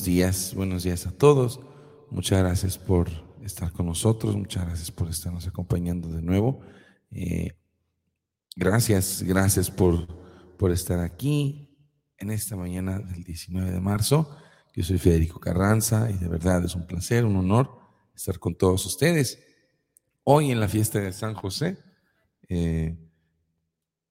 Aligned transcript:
Buenos 0.00 0.16
días, 0.16 0.54
buenos 0.54 0.82
días 0.84 1.06
a 1.06 1.10
todos. 1.10 1.60
Muchas 2.10 2.38
gracias 2.38 2.78
por 2.78 3.10
estar 3.44 3.70
con 3.70 3.84
nosotros, 3.84 4.34
muchas 4.34 4.64
gracias 4.64 4.90
por 4.90 5.10
estarnos 5.10 5.46
acompañando 5.46 6.08
de 6.08 6.22
nuevo. 6.22 6.62
Eh, 7.10 7.52
gracias, 8.56 9.22
gracias 9.22 9.70
por, 9.70 10.06
por 10.56 10.70
estar 10.70 11.00
aquí 11.00 11.68
en 12.16 12.30
esta 12.30 12.56
mañana 12.56 12.98
del 12.98 13.24
19 13.24 13.72
de 13.72 13.80
marzo. 13.80 14.38
Yo 14.74 14.84
soy 14.84 14.96
Federico 14.96 15.38
Carranza 15.38 16.10
y 16.10 16.16
de 16.16 16.28
verdad 16.28 16.64
es 16.64 16.74
un 16.74 16.86
placer, 16.86 17.26
un 17.26 17.36
honor 17.36 17.70
estar 18.14 18.38
con 18.38 18.54
todos 18.54 18.86
ustedes. 18.86 19.38
Hoy 20.24 20.50
en 20.50 20.60
la 20.60 20.68
fiesta 20.68 20.98
de 20.98 21.12
San 21.12 21.34
José, 21.34 21.76
eh, 22.48 22.96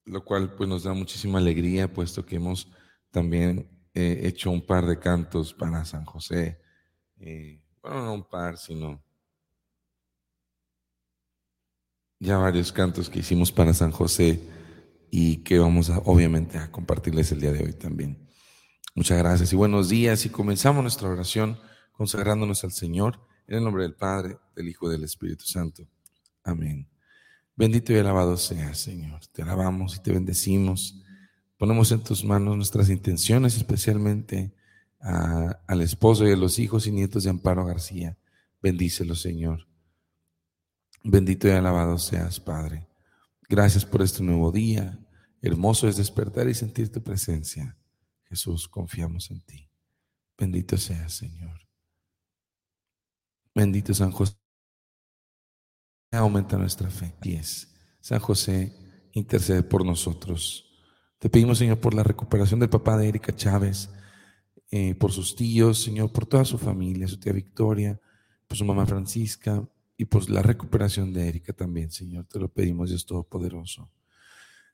lo 0.06 0.24
cual 0.24 0.54
pues 0.54 0.70
nos 0.70 0.84
da 0.84 0.94
muchísima 0.94 1.40
alegría, 1.40 1.92
puesto 1.92 2.28
que 2.28 2.36
hemos 2.36 2.72
también 3.10 3.79
he 3.94 4.28
hecho 4.28 4.52
un 4.52 4.66
par 4.66 4.86
de 4.86 5.00
cantos 5.00 5.54
para 5.54 5.86
San 5.86 6.06
José. 6.06 6.62
Eh, 7.18 7.62
bueno, 7.82 8.06
no 8.06 8.14
un 8.14 8.28
par, 8.28 8.58
sino 8.58 9.04
ya 12.20 12.38
varios 12.38 12.72
cantos 12.72 13.10
que 13.10 13.20
hicimos 13.20 13.52
para 13.52 13.74
San 13.74 13.92
José 13.92 14.42
y 15.10 15.38
que 15.38 15.58
vamos 15.60 15.90
a, 15.90 16.00
obviamente 16.00 16.58
a 16.58 16.72
compartirles 16.72 17.32
el 17.32 17.42
día 17.42 17.52
de 17.52 17.64
hoy 17.64 17.74
también. 17.74 18.30
Muchas 18.96 19.18
gracias 19.18 19.54
y 19.54 19.56
buenos 19.56 19.90
días 19.90 20.26
y 20.26 20.30
comenzamos 20.30 20.82
nuestra 20.82 21.10
oración 21.10 21.60
consagrándonos 21.94 22.64
al 22.64 22.72
Señor 22.72 23.20
en 23.48 23.58
el 23.58 23.64
nombre 23.64 23.84
del 23.84 23.96
Padre, 23.96 24.38
del 24.56 24.68
Hijo 24.68 24.88
y 24.88 24.92
del 24.92 25.04
Espíritu 25.04 25.46
Santo. 25.46 25.88
Amén. 26.44 26.90
Bendito 27.56 27.94
y 27.94 27.98
alabado 27.98 28.38
sea, 28.38 28.74
Señor. 28.74 29.22
Te 29.28 29.42
alabamos 29.42 29.96
y 29.96 30.00
te 30.00 30.12
bendecimos. 30.12 31.04
Ponemos 31.60 31.92
en 31.92 32.02
tus 32.02 32.24
manos 32.24 32.56
nuestras 32.56 32.90
intenciones, 32.90 33.58
especialmente 33.58 34.54
al 35.02 35.82
esposo 35.82 36.26
y 36.26 36.32
a 36.32 36.38
los 36.38 36.58
hijos 36.58 36.88
y 36.88 36.92
nietos 36.94 37.26
de 37.26 37.32
Amparo 37.32 37.66
García. 37.66 38.18
Bendícelo, 38.62 39.14
Señor. 39.14 39.68
Bendito 41.04 41.50
y 41.50 41.52
alabado 41.52 41.98
seas, 41.98 42.40
Padre. 42.40 42.88
Gracias 43.50 43.84
por 43.84 44.02
este 44.02 44.24
nuevo 44.24 44.54
día. 44.54 45.06
Hermoso 45.42 45.90
es 45.90 45.98
despertar 45.98 46.48
y 46.48 46.54
sentir 46.54 46.94
tu 46.94 47.04
presencia. 47.04 47.78
Jesús, 48.24 48.70
confiamos 48.70 49.30
en 49.30 49.42
ti. 49.42 49.70
Bendito 50.38 50.78
seas, 50.78 51.12
Señor. 51.12 51.60
Bendito 53.54 53.94
San 53.94 54.12
José. 54.12 54.38
Aumenta 56.12 56.58
nuestra 56.58 56.90
fe. 56.90 57.14
Diez. 57.22 57.76
San 58.00 58.22
José, 58.22 58.74
intercede 59.12 59.62
por 59.62 59.86
nosotros. 59.86 60.69
Te 61.20 61.30
pedimos, 61.30 61.58
Señor, 61.58 61.80
por 61.80 61.94
la 61.94 62.04
recuperación 62.04 62.62
del 62.62 62.70
papá 62.70 62.98
de 62.98 63.10
Erika 63.10 63.36
Chávez, 63.36 63.90
eh, 64.72 64.96
por 64.96 65.12
sus 65.12 65.36
tíos, 65.36 65.84
Señor, 65.84 66.14
por 66.14 66.26
toda 66.26 66.46
su 66.46 66.58
familia, 66.58 67.10
su 67.10 67.20
tía 67.20 67.34
Victoria, 67.34 68.00
por 68.48 68.58
su 68.58 68.64
mamá 68.64 68.86
Francisca 68.86 69.68
y 69.98 70.06
por 70.06 70.30
la 70.30 70.42
recuperación 70.42 71.12
de 71.12 71.28
Erika 71.28 71.52
también, 71.52 71.92
Señor. 71.92 72.26
Te 72.26 72.40
lo 72.40 72.48
pedimos, 72.48 72.88
Dios 72.88 73.06
Todopoderoso. 73.06 73.92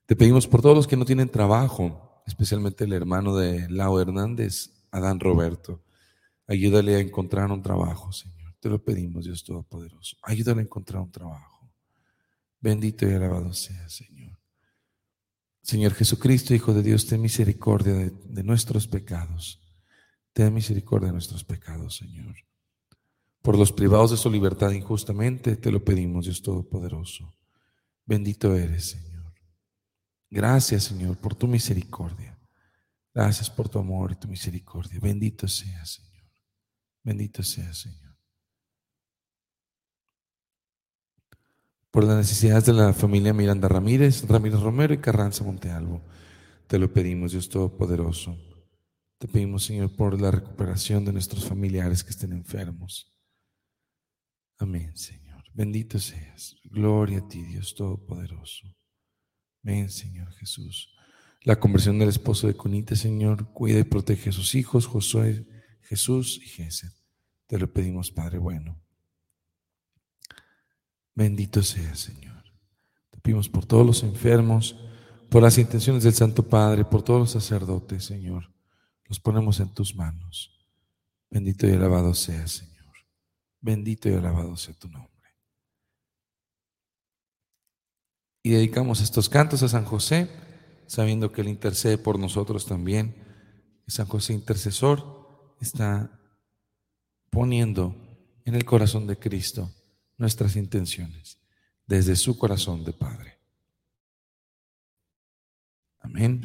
Te 0.05 0.15
pedimos 0.15 0.47
por 0.47 0.61
todos 0.61 0.75
los 0.75 0.85
que 0.85 0.95
no 0.95 1.03
tienen 1.03 1.29
trabajo, 1.29 2.21
especialmente 2.27 2.83
el 2.83 2.93
hermano 2.93 3.35
de 3.35 3.67
Lau 3.67 3.97
Hernández, 3.99 4.85
Adán 4.91 5.19
Roberto. 5.19 5.81
Ayúdale 6.47 6.97
a 6.97 6.99
encontrar 6.99 7.51
un 7.51 7.63
trabajo, 7.63 8.11
Señor. 8.11 8.53
Te 8.59 8.69
lo 8.69 8.83
pedimos, 8.83 9.25
Dios 9.25 9.43
Todopoderoso. 9.43 10.15
Ayúdale 10.21 10.59
a 10.59 10.63
encontrar 10.63 11.01
un 11.01 11.11
trabajo. 11.11 11.71
Bendito 12.61 13.09
y 13.09 13.13
alabado 13.13 13.51
sea, 13.51 13.89
Señor. 13.89 14.14
Señor 15.65 15.95
Jesucristo, 15.95 16.53
Hijo 16.53 16.75
de 16.75 16.83
Dios, 16.83 17.07
ten 17.07 17.19
misericordia 17.19 17.95
de, 17.95 18.43
nuestros 18.43 18.87
pecados. 18.87 19.59
Ten 20.31 20.53
misericordia 20.53 21.07
de 21.07 21.13
nuestros 21.13 21.43
pecados, 21.43 21.95
Señor. 21.95 22.35
Por 23.41 23.57
los 23.57 23.71
privados 23.71 24.11
de 24.11 24.17
su 24.17 24.29
libertad 24.29 24.69
injustamente, 24.69 25.55
te 25.55 25.71
lo 25.71 25.83
pedimos, 25.83 26.25
Dios 26.25 26.43
Todopoderoso. 26.43 27.35
Bendito 28.05 28.55
eres, 28.55 28.91
Señor. 28.91 29.33
Gracias, 30.29 30.83
Señor, 30.83 31.17
por 31.17 31.33
tu 31.33 31.47
misericordia. 31.47 32.39
Gracias 33.11 33.49
por 33.49 33.67
tu 33.67 33.79
amor 33.79 34.11
y 34.11 34.17
tu 34.17 34.27
misericordia. 34.27 34.99
Bendito 35.01 35.47
sea, 35.47 35.83
Señor. 35.83 36.29
Bendito 37.01 37.41
sea, 37.41 37.73
Señor. 37.73 38.04
Por 41.95 42.03
las 42.03 42.17
necesidades 42.17 42.65
de 42.65 42.73
la 42.73 42.91
familia 42.91 43.31
Miranda 43.31 43.69
Ramírez, 43.69 44.27
Ramírez 44.27 44.59
Romero 44.59 44.93
y 44.93 44.97
Carranza 44.97 45.45
Montealvo. 45.45 46.03
Te 46.67 46.77
lo 46.77 46.91
pedimos, 46.91 47.31
Dios 47.31 47.47
Todopoderoso. 47.47 48.37
Te 49.17 49.29
pedimos, 49.29 49.63
Señor, 49.63 49.95
por 49.95 50.19
la 50.19 50.29
recuperación 50.29 51.05
de 51.05 51.13
nuestros 51.13 51.45
familiares 51.45 52.03
que 52.03 52.09
estén 52.09 52.33
enfermos. 52.33 53.15
Amén, 54.57 54.91
Señor. 54.97 55.41
Bendito 55.53 55.97
seas. 55.97 56.57
Gloria 56.65 57.19
a 57.19 57.27
ti, 57.29 57.41
Dios 57.43 57.73
Todopoderoso. 57.73 58.75
Amén, 59.63 59.89
Señor 59.89 60.33
Jesús. 60.33 60.93
La 61.43 61.57
conversión 61.61 61.97
del 61.97 62.09
esposo 62.09 62.47
de 62.47 62.57
Conita, 62.57 62.97
Señor, 62.97 63.53
cuida 63.53 63.79
y 63.79 63.85
protege 63.85 64.31
a 64.31 64.33
sus 64.33 64.53
hijos, 64.55 64.85
Josué, 64.85 65.47
Jesús 65.79 66.41
y 66.43 66.49
Jesús. 66.49 66.91
Te 67.47 67.57
lo 67.57 67.71
pedimos, 67.71 68.11
Padre 68.11 68.37
bueno. 68.37 68.84
Bendito 71.15 71.63
sea, 71.63 71.95
Señor. 71.95 72.43
Te 73.09 73.19
pedimos 73.21 73.47
por 73.47 73.65
todos 73.65 73.85
los 73.85 74.03
enfermos, 74.03 74.75
por 75.29 75.41
las 75.41 75.57
intenciones 75.57 76.03
del 76.03 76.13
Santo 76.13 76.43
Padre, 76.43 76.83
por 76.83 77.03
todos 77.03 77.21
los 77.21 77.31
sacerdotes, 77.31 78.03
Señor. 78.03 78.53
Los 79.05 79.21
ponemos 79.21 79.61
en 79.61 79.73
tus 79.73 79.95
manos. 79.95 80.51
Bendito 81.29 81.67
y 81.67 81.71
alabado 81.71 82.13
sea, 82.13 82.45
Señor. 82.47 82.93
Bendito 83.61 84.09
y 84.09 84.13
alabado 84.13 84.57
sea 84.57 84.73
tu 84.73 84.89
nombre. 84.89 85.11
Y 88.43 88.51
dedicamos 88.51 89.01
estos 89.01 89.29
cantos 89.29 89.63
a 89.63 89.69
San 89.69 89.85
José, 89.85 90.29
sabiendo 90.85 91.31
que 91.31 91.41
Él 91.41 91.47
intercede 91.47 91.97
por 91.97 92.19
nosotros 92.19 92.65
también. 92.65 93.15
Y 93.87 93.91
San 93.91 94.05
José 94.05 94.33
intercesor 94.33 95.55
está 95.61 96.19
poniendo 97.31 97.95
en 98.43 98.55
el 98.55 98.65
corazón 98.65 99.07
de 99.07 99.17
Cristo 99.17 99.71
nuestras 100.17 100.55
intenciones 100.55 101.39
desde 101.85 102.15
su 102.15 102.37
corazón 102.37 102.83
de 102.83 102.93
Padre. 102.93 103.39
Amén. 105.99 106.43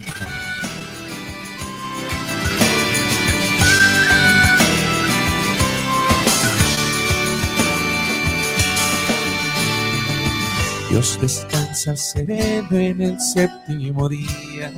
Dios 10.90 11.18
descansa 11.20 11.94
sereno 11.96 12.76
en 12.76 13.00
el 13.00 13.20
séptimo 13.20 14.08
día 14.08 14.72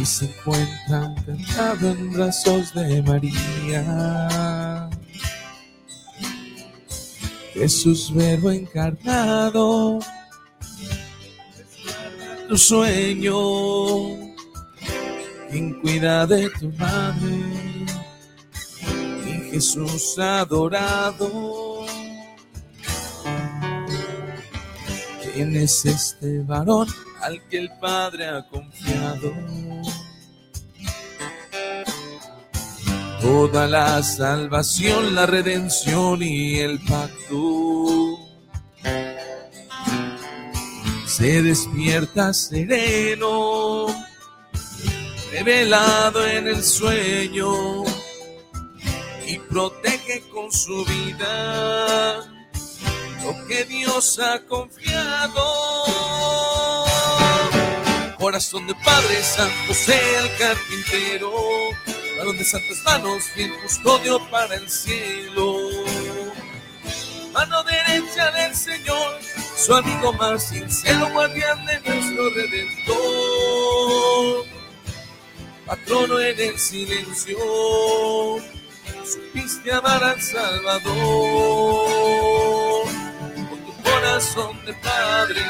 y 0.00 0.04
se 0.06 0.26
encuentra 0.26 1.12
encantado 1.26 1.90
en 1.90 2.12
brazos 2.12 2.72
de 2.72 3.02
María. 3.02 4.59
Jesús 7.52 8.12
verbo 8.14 8.50
encarnado, 8.50 9.98
tu 12.48 12.56
sueño, 12.56 13.34
quien 15.50 15.80
cuida 15.80 16.26
de 16.26 16.48
tu 16.50 16.70
madre, 16.72 17.86
y 19.26 19.50
Jesús 19.50 20.18
adorado. 20.18 21.86
¿Quién 25.22 25.56
es 25.56 25.84
este 25.84 26.42
varón 26.42 26.88
al 27.22 27.40
que 27.48 27.58
el 27.58 27.70
Padre 27.80 28.26
ha 28.28 28.46
confiado? 28.48 29.32
Toda 33.20 33.66
la 33.66 34.02
salvación, 34.02 35.14
la 35.14 35.26
redención 35.26 36.22
y 36.22 36.58
el 36.58 36.80
pacto. 36.80 38.18
Se 41.06 41.42
despierta 41.42 42.32
sereno, 42.32 43.86
revelado 45.32 46.26
en 46.26 46.48
el 46.48 46.62
sueño 46.62 47.84
y 49.26 49.38
protege 49.38 50.22
con 50.32 50.50
su 50.50 50.84
vida 50.84 52.16
lo 53.22 53.46
que 53.46 53.64
Dios 53.64 54.18
ha 54.18 54.40
confiado. 54.46 55.44
Corazón 58.18 58.66
de 58.66 58.74
Padre 58.74 59.22
Santo, 59.22 59.74
sea 59.74 60.24
el 60.24 60.36
carpintero 60.36 61.32
varón 62.20 62.36
de 62.36 62.44
santas 62.44 62.82
manos, 62.84 63.24
bien 63.34 63.50
custodio 63.62 64.20
para 64.30 64.54
el 64.54 64.68
cielo. 64.68 65.56
Mano 67.32 67.62
derecha 67.64 68.30
del 68.32 68.54
Señor, 68.54 69.18
su 69.56 69.74
amigo 69.74 70.12
más 70.12 70.48
sincero, 70.48 71.08
guardián 71.12 71.64
de 71.64 71.80
nuestro 71.80 72.28
Redentor. 72.30 72.98
patrono 75.64 76.20
en 76.20 76.40
el 76.40 76.58
silencio, 76.58 77.38
supiste 79.04 79.72
amar 79.72 80.04
al 80.04 80.20
Salvador 80.20 80.84
con 83.48 83.64
tu 83.64 83.82
corazón 83.82 84.62
de 84.66 84.74
padre. 84.74 85.40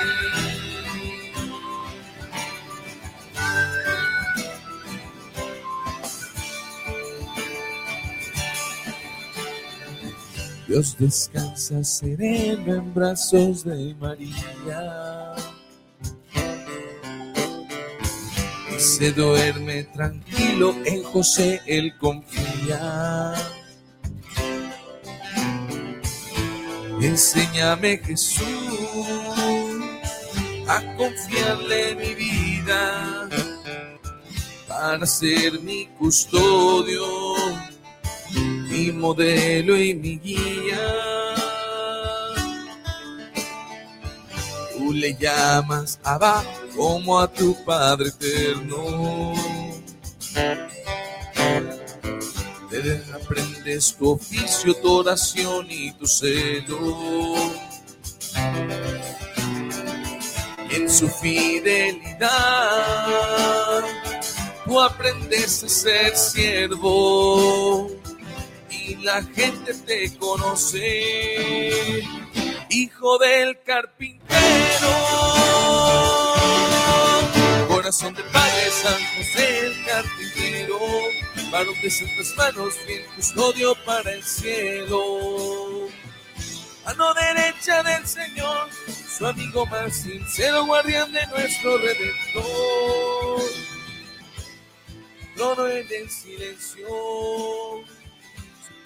Dios 10.71 10.97
descansa 10.97 11.83
sereno 11.83 12.77
en 12.77 12.95
brazos 12.95 13.65
de 13.65 13.93
María. 13.97 15.35
Se 18.79 19.11
duerme 19.11 19.83
tranquilo 19.83 20.73
en 20.85 21.03
José, 21.03 21.61
él 21.67 21.93
confía. 21.99 23.35
Enséñame 27.01 27.99
Jesús 27.99 28.47
a 30.69 30.97
confiarle 30.97 31.97
mi 31.97 32.15
vida 32.15 33.29
para 34.69 35.05
ser 35.05 35.61
mi 35.63 35.89
custodio 35.99 37.03
modelo 38.93 39.77
y 39.77 39.95
mi 39.95 40.19
guía. 40.19 40.81
Tú 44.77 44.93
le 44.93 45.15
llamas 45.15 46.01
Abba 46.03 46.43
como 46.77 47.19
a 47.21 47.31
tu 47.33 47.57
Padre 47.65 48.09
eterno. 48.09 49.35
Te 52.71 53.03
aprendes 53.13 53.97
tu 53.97 54.13
oficio, 54.13 54.75
tu 54.75 54.93
oración 54.93 55.67
y 55.69 55.93
tu 55.93 56.07
celo. 56.07 57.35
En 60.71 60.89
su 60.89 61.09
fidelidad, 61.09 62.31
tú 64.65 64.81
aprendes 64.81 65.65
a 65.65 65.69
ser 65.69 66.17
siervo 66.17 68.00
la 68.97 69.23
gente 69.23 69.75
te 69.87 70.17
conoce, 70.19 72.03
hijo 72.71 73.19
del 73.19 73.63
carpintero. 73.63 74.41
Corazón 77.69 78.15
de 78.15 78.23
Padre 78.25 78.71
San 78.71 79.05
José 79.17 79.67
el 79.67 79.85
carpintero, 79.85 80.79
varón 81.51 81.75
de 81.83 81.91
santas 81.91 82.35
manos, 82.37 82.75
bien 82.87 83.03
custodio 83.17 83.75
para 83.85 84.13
el 84.13 84.23
cielo. 84.23 85.89
Mano 86.85 87.15
derecha 87.15 87.83
del 87.83 88.07
Señor, 88.07 88.69
su 89.17 89.27
amigo 89.27 89.67
más 89.67 89.95
sincero, 89.95 90.67
guardián 90.67 91.13
de 91.13 91.27
nuestro 91.29 91.79
Redentor. 91.79 93.43
Trono 95.37 95.69
en 95.69 95.87
el 95.91 96.11
silencio 96.11 96.87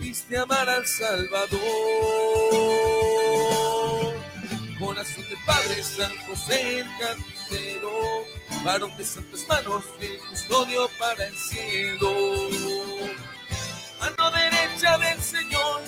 Viste 0.04 0.36
amar 0.36 0.68
al 0.68 0.86
Salvador. 0.86 1.58
Corazón 4.78 5.24
de 5.30 5.36
Padre 5.46 5.82
San 5.82 6.14
José 6.26 6.80
el 6.80 6.86
carpintero, 6.98 7.90
varón 8.62 8.94
de 8.98 9.04
santas 9.06 9.46
manos, 9.48 9.82
el 10.02 10.18
custodio 10.28 10.90
para 10.98 11.24
el 11.26 11.34
cielo. 11.34 12.12
Mano 13.98 14.30
derecha 14.30 14.98
del 14.98 15.22
Señor, 15.22 15.80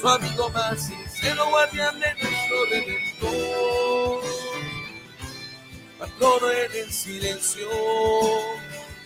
su 0.00 0.08
amigo 0.08 0.48
más 0.50 0.86
sincero, 0.86 1.44
guardián 1.50 1.98
de 1.98 2.14
nuestro 2.14 2.64
Redentor. 2.70 4.24
Patrono 5.98 6.50
en 6.52 6.72
el 6.76 6.92
silencio, 6.92 7.68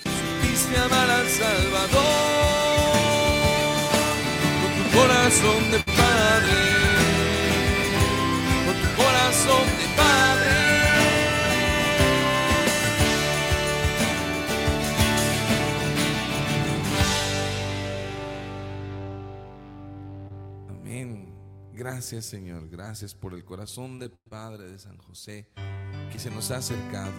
supiste 0.05 0.77
amar 0.79 1.11
al 1.11 1.29
Salvador 1.31 2.78
corazón 4.99 5.71
de 5.71 5.79
padre, 5.85 6.61
con 8.65 8.75
tu 8.83 8.89
corazón 9.01 9.67
de 9.79 9.87
padre. 9.97 10.57
Amén. 20.69 21.33
Gracias 21.73 22.25
Señor, 22.25 22.69
gracias 22.69 23.15
por 23.15 23.35
el 23.35 23.45
corazón 23.45 24.01
de 24.01 24.11
Padre 24.11 24.69
de 24.69 24.79
San 24.79 24.97
José 24.99 25.49
que 26.11 26.19
se 26.19 26.31
nos 26.31 26.51
ha 26.51 26.57
acercado. 26.57 27.15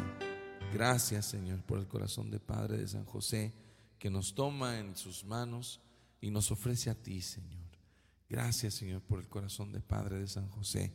Gracias 0.73 1.27
Señor 1.27 1.63
por 1.63 1.79
el 1.79 1.87
corazón 1.87 2.29
de 2.29 2.39
Padre 2.39 2.77
de 2.77 2.87
San 2.87 3.05
José 3.05 3.53
que 3.97 4.09
nos 4.09 4.35
toma 4.35 4.79
en 4.79 4.97
sus 4.97 5.23
manos 5.23 5.81
y 6.21 6.29
nos 6.29 6.51
ofrece 6.51 6.89
a 6.89 6.95
ti, 6.95 7.21
Señor. 7.21 7.58
Gracias, 8.29 8.75
Señor, 8.75 9.01
por 9.01 9.19
el 9.19 9.27
corazón 9.27 9.71
de 9.71 9.81
Padre 9.81 10.19
de 10.19 10.27
San 10.27 10.47
José, 10.49 10.93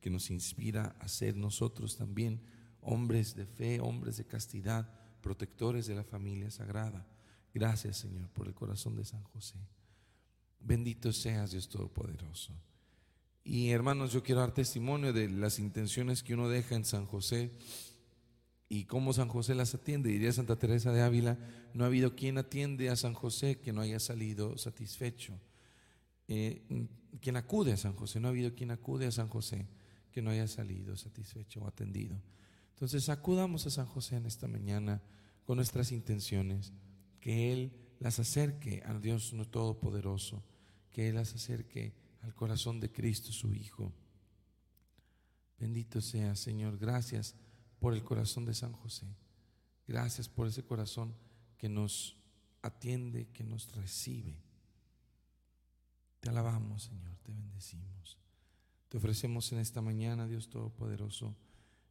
que 0.00 0.10
nos 0.10 0.30
inspira 0.30 0.96
a 0.98 1.06
ser 1.06 1.36
nosotros 1.36 1.96
también 1.96 2.42
hombres 2.80 3.36
de 3.36 3.46
fe, 3.46 3.80
hombres 3.80 4.16
de 4.16 4.26
castidad, 4.26 4.92
protectores 5.20 5.86
de 5.86 5.94
la 5.94 6.02
familia 6.02 6.50
sagrada. 6.50 7.06
Gracias, 7.54 7.98
Señor, 7.98 8.28
por 8.30 8.48
el 8.48 8.54
corazón 8.54 8.96
de 8.96 9.04
San 9.04 9.22
José. 9.22 9.56
Bendito 10.58 11.12
seas, 11.12 11.52
Dios 11.52 11.68
Todopoderoso. 11.68 12.52
Y 13.44 13.70
hermanos, 13.70 14.12
yo 14.12 14.22
quiero 14.22 14.40
dar 14.40 14.52
testimonio 14.52 15.12
de 15.12 15.28
las 15.28 15.60
intenciones 15.60 16.22
que 16.22 16.34
uno 16.34 16.48
deja 16.48 16.74
en 16.74 16.84
San 16.84 17.06
José 17.06 17.52
y 18.68 18.84
cómo 18.84 19.12
San 19.12 19.28
José 19.28 19.54
las 19.54 19.74
atiende. 19.74 20.10
Diría 20.10 20.32
Santa 20.32 20.56
Teresa 20.56 20.92
de 20.92 21.02
Ávila, 21.02 21.38
no 21.74 21.84
ha 21.84 21.88
habido 21.88 22.16
quien 22.16 22.38
atiende 22.38 22.90
a 22.90 22.96
San 22.96 23.14
José 23.14 23.60
que 23.60 23.72
no 23.72 23.80
haya 23.80 24.00
salido 24.00 24.58
satisfecho. 24.58 25.38
Eh, 26.28 26.88
quien 27.20 27.36
acude 27.36 27.72
a 27.72 27.76
San 27.76 27.94
José, 27.94 28.20
no 28.20 28.28
ha 28.28 28.30
habido 28.30 28.54
quien 28.54 28.70
acude 28.70 29.06
a 29.06 29.12
San 29.12 29.28
José 29.28 29.68
que 30.10 30.22
no 30.22 30.30
haya 30.30 30.46
salido 30.46 30.96
satisfecho 30.96 31.62
o 31.62 31.66
atendido. 31.66 32.20
Entonces 32.70 33.08
acudamos 33.08 33.66
a 33.66 33.70
San 33.70 33.86
José 33.86 34.16
en 34.16 34.26
esta 34.26 34.48
mañana 34.48 35.02
con 35.44 35.56
nuestras 35.56 35.92
intenciones, 35.92 36.72
que 37.20 37.52
Él 37.52 37.72
las 37.98 38.18
acerque 38.18 38.82
al 38.84 39.00
Dios 39.00 39.32
no 39.32 39.46
todopoderoso, 39.46 40.42
que 40.90 41.08
Él 41.08 41.16
las 41.16 41.34
acerque 41.34 41.94
al 42.20 42.34
corazón 42.34 42.80
de 42.80 42.92
Cristo 42.92 43.32
su 43.32 43.52
Hijo. 43.54 43.92
Bendito 45.58 46.00
sea, 46.00 46.34
Señor, 46.34 46.78
gracias 46.78 47.34
por 47.78 47.94
el 47.94 48.02
corazón 48.02 48.44
de 48.44 48.54
San 48.54 48.72
José. 48.72 49.06
Gracias 49.86 50.28
por 50.28 50.46
ese 50.46 50.64
corazón 50.64 51.14
que 51.56 51.68
nos 51.68 52.16
atiende, 52.62 53.28
que 53.32 53.44
nos 53.44 53.72
recibe. 53.72 54.36
Te 56.22 56.30
alabamos, 56.30 56.84
Señor, 56.84 57.16
te 57.24 57.32
bendecimos. 57.32 58.16
Te 58.88 58.96
ofrecemos 58.96 59.50
en 59.50 59.58
esta 59.58 59.82
mañana, 59.82 60.28
Dios 60.28 60.48
Todopoderoso, 60.48 61.34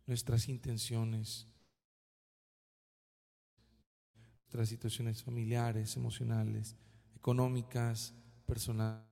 nuestras 0.08 0.48
intenciones, 0.48 1.50
nuestras 4.44 4.70
situaciones 4.70 5.22
familiares, 5.22 5.98
emocionales, 5.98 6.78
económicas, 7.14 8.14
personales. 8.46 9.04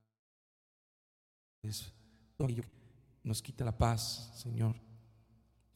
nos 3.22 3.42
quita 3.42 3.66
la 3.66 3.76
paz, 3.76 4.32
Señor. 4.36 4.80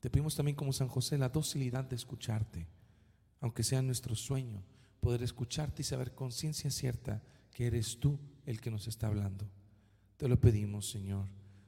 Te 0.00 0.08
pedimos 0.08 0.34
también 0.34 0.56
como 0.56 0.72
San 0.72 0.88
José 0.88 1.18
la 1.18 1.28
docilidad 1.28 1.84
de 1.84 1.96
escucharte, 1.96 2.66
aunque 3.40 3.62
sea 3.62 3.82
nuestro 3.82 4.14
sueño, 4.14 4.64
poder 5.00 5.22
escucharte 5.22 5.82
y 5.82 5.84
saber 5.84 6.14
con 6.14 6.32
ciencia 6.32 6.70
cierta 6.70 7.22
que 7.52 7.66
eres 7.66 8.00
tú 8.00 8.18
el 8.46 8.60
que 8.60 8.70
nos 8.70 8.86
está 8.86 9.06
hablando. 9.06 9.48
Te 10.16 10.28
lo 10.28 10.40
pedimos, 10.40 10.88
Señor. 10.88 11.26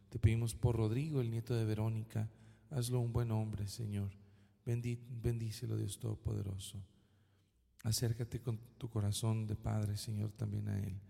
Te 0.08 0.18
pedimos 0.18 0.54
por 0.54 0.76
Rodrigo, 0.76 1.20
el 1.20 1.30
nieto 1.30 1.54
de 1.54 1.64
Verónica. 1.64 2.30
Hazlo 2.70 3.00
un 3.00 3.12
buen 3.12 3.30
hombre, 3.30 3.66
Señor. 3.66 4.10
bendícelo, 4.64 5.76
Dios 5.76 5.98
Todopoderoso. 5.98 6.82
Acércate 7.82 8.40
con 8.40 8.58
tu 8.78 8.88
corazón 8.88 9.46
de 9.46 9.54
Padre, 9.54 9.96
Señor, 9.96 10.32
también 10.32 10.68
a 10.68 10.78
Él. 10.78 11.00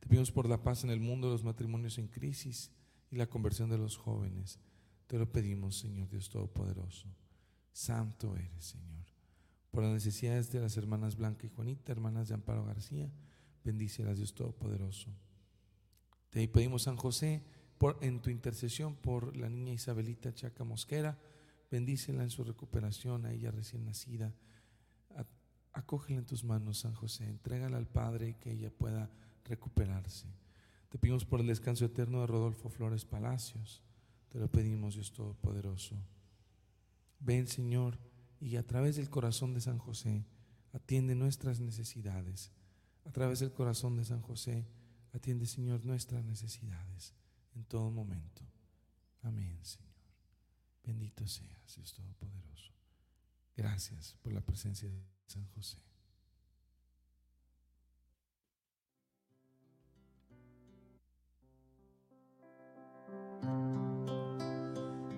Te 0.00 0.08
pedimos 0.08 0.32
por 0.32 0.48
la 0.48 0.62
paz 0.62 0.84
en 0.84 0.90
el 0.90 1.00
mundo, 1.00 1.30
los 1.30 1.44
matrimonios 1.44 1.98
en 1.98 2.08
crisis 2.08 2.70
y 3.10 3.16
la 3.16 3.28
conversión 3.28 3.70
de 3.70 3.78
los 3.78 3.96
jóvenes. 3.96 4.58
Te 5.06 5.18
lo 5.18 5.30
pedimos, 5.30 5.78
Señor 5.78 6.08
Dios 6.08 6.28
Todopoderoso. 6.30 7.08
Santo 7.72 8.36
eres, 8.36 8.64
Señor. 8.64 9.04
Por 9.70 9.82
las 9.82 9.92
necesidades 9.92 10.50
de 10.52 10.60
las 10.60 10.76
hermanas 10.76 11.16
Blanca 11.16 11.46
y 11.46 11.50
Juanita, 11.50 11.92
hermanas 11.92 12.28
de 12.28 12.34
Amparo 12.34 12.64
García, 12.64 13.10
Bendícelas, 13.64 14.18
Dios 14.18 14.34
Todopoderoso. 14.34 15.10
Te 16.30 16.46
pedimos, 16.48 16.82
San 16.82 16.96
José, 16.96 17.42
por, 17.78 17.98
en 18.02 18.20
tu 18.20 18.30
intercesión 18.30 18.94
por 18.94 19.36
la 19.36 19.48
niña 19.48 19.72
Isabelita 19.72 20.34
Chaca 20.34 20.64
Mosquera, 20.64 21.18
bendícela 21.70 22.22
en 22.22 22.30
su 22.30 22.44
recuperación, 22.44 23.26
a 23.26 23.32
ella 23.32 23.50
recién 23.50 23.84
nacida, 23.84 24.32
acógela 25.72 26.20
en 26.20 26.26
tus 26.26 26.44
manos, 26.44 26.78
San 26.78 26.94
José, 26.94 27.24
entrégala 27.28 27.76
al 27.76 27.88
Padre 27.88 28.30
y 28.30 28.34
que 28.34 28.52
ella 28.52 28.70
pueda 28.70 29.10
recuperarse. 29.44 30.28
Te 30.88 30.98
pedimos 30.98 31.24
por 31.24 31.40
el 31.40 31.48
descanso 31.48 31.84
eterno 31.84 32.20
de 32.20 32.28
Rodolfo 32.28 32.68
Flores 32.68 33.04
Palacios. 33.04 33.82
Te 34.28 34.38
lo 34.38 34.48
pedimos, 34.50 34.94
Dios 34.94 35.12
Todopoderoso. 35.12 35.96
Ven, 37.18 37.48
Señor, 37.48 37.98
y 38.40 38.56
a 38.56 38.66
través 38.66 38.96
del 38.96 39.10
corazón 39.10 39.54
de 39.54 39.60
San 39.60 39.78
José, 39.78 40.24
atiende 40.72 41.14
nuestras 41.14 41.60
necesidades. 41.60 42.52
A 43.04 43.10
través 43.12 43.40
del 43.40 43.52
corazón 43.52 43.96
de 43.96 44.04
San 44.04 44.22
José, 44.22 44.66
atiende, 45.12 45.46
Señor, 45.46 45.84
nuestras 45.84 46.24
necesidades 46.24 47.14
en 47.54 47.64
todo 47.64 47.90
momento. 47.90 48.42
Amén, 49.22 49.58
Señor. 49.62 49.94
Bendito 50.82 51.26
seas, 51.26 51.74
Dios 51.74 51.94
Todopoderoso. 51.94 52.72
Gracias 53.56 54.16
por 54.22 54.32
la 54.32 54.40
presencia 54.40 54.88
de 54.88 55.02
San 55.26 55.46
José. 55.48 55.78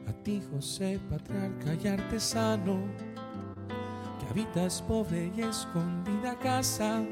A 0.07 0.23
ti, 0.23 0.41
José, 0.51 1.01
patriarca 1.09 1.75
y 1.75 1.87
artesano, 1.89 2.85
que 4.21 4.27
habitas 4.29 4.83
pobre 4.83 5.33
y 5.37 5.41
escondida 5.41 6.39
casa, 6.39 7.05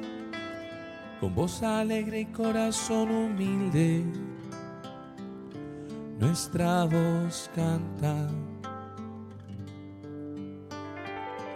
con 1.21 1.35
voz 1.35 1.63
alegre 1.63 2.21
y 2.21 2.27
corazón 2.27 3.11
humilde, 3.11 4.05
nuestra 6.19 6.85
voz 6.85 7.51
canta. 7.55 8.29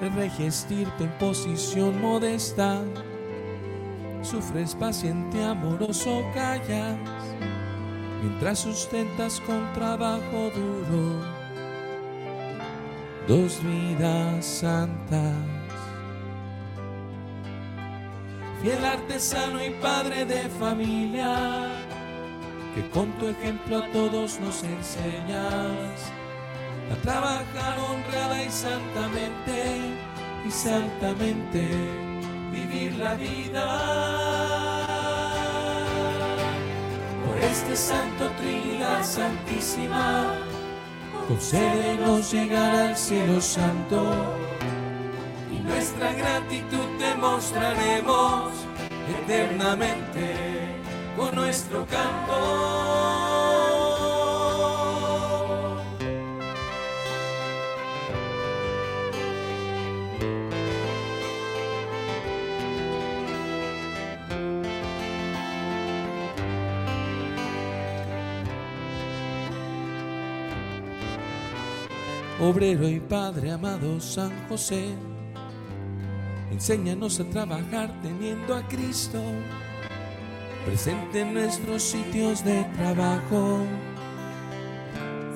Rey 0.00 0.30
estirpe 0.38 1.04
en 1.04 1.18
posición 1.18 2.00
modesta, 2.00 2.80
sufres 4.22 4.74
paciente, 4.74 5.44
amoroso, 5.44 6.22
callas 6.32 6.98
mientras 8.22 8.60
sustentas 8.60 9.40
con 9.40 9.72
trabajo 9.72 10.50
duro 10.54 11.38
dos 13.28 13.62
vidas 13.62 14.44
santas. 14.44 15.57
Fiel 18.60 18.84
artesano 18.84 19.64
y 19.64 19.70
padre 19.70 20.24
de 20.24 20.48
familia, 20.48 21.70
que 22.74 22.88
con 22.90 23.12
tu 23.18 23.28
ejemplo 23.28 23.78
a 23.78 23.86
todos 23.92 24.40
nos 24.40 24.64
enseñas 24.64 26.12
a 26.90 26.96
trabajar 27.02 27.78
honrada 27.78 28.42
y 28.42 28.50
santamente, 28.50 29.80
y 30.46 30.50
santamente 30.50 31.68
vivir 32.52 32.96
la 32.96 33.14
vida. 33.14 34.78
Este 37.40 37.76
santo 37.76 38.30
Trinidad 38.38 39.04
Santísima, 39.04 40.34
concédenos 41.28 42.32
llegar 42.32 42.74
al 42.74 42.96
cielo 42.96 43.40
santo 43.40 44.12
y 45.50 45.60
nuestra 45.60 46.12
gratitud 46.12 46.97
demostraremos 47.18 48.52
eternamente 49.24 50.36
con 51.16 51.34
nuestro 51.34 51.84
canto. 51.86 52.78
Obrero 72.40 72.88
y 72.88 73.00
Padre 73.00 73.50
amado 73.50 74.00
San 74.00 74.30
José, 74.48 74.94
enséñanos 76.58 77.20
a 77.20 77.24
trabajar 77.24 77.88
teniendo 78.02 78.52
a 78.52 78.66
Cristo 78.66 79.22
presente 80.66 81.20
en 81.20 81.34
nuestros 81.34 81.84
sitios 81.84 82.44
de 82.44 82.64
trabajo, 82.76 83.60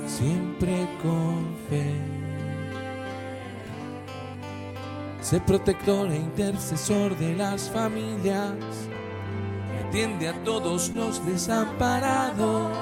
siempre 0.05 0.89
con 1.01 1.55
fe. 1.71 1.95
Sé 5.21 5.41
protector 5.43 6.11
e 6.11 6.17
intercesor 6.17 7.17
de 7.17 7.37
las 7.37 7.71
familias, 7.71 8.57
atiende 9.87 10.29
a 10.29 10.35
todos 10.43 10.91
los 10.97 11.25
desamparados, 11.25 12.77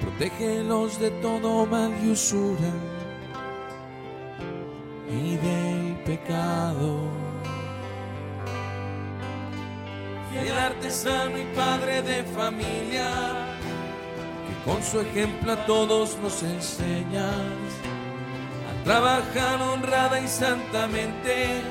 protégelos 0.00 1.00
de 1.00 1.10
todo 1.20 1.66
mal 1.66 1.92
y 2.00 2.10
usura 2.12 2.70
y 5.10 5.36
del 5.36 5.96
pecado. 6.04 7.23
Fiel 10.34 10.58
artesano 10.58 11.38
y 11.38 11.44
padre 11.54 12.02
de 12.02 12.24
familia, 12.24 13.08
que 14.46 14.70
con 14.70 14.82
su 14.82 15.00
ejemplo 15.00 15.52
a 15.52 15.64
todos 15.64 16.18
nos 16.18 16.42
enseñas 16.42 17.70
a 18.68 18.84
trabajar 18.84 19.62
honrada 19.62 20.20
y 20.20 20.26
santamente, 20.26 21.62